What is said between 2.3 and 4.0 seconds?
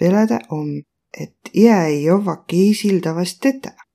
kiisil tavast tetä.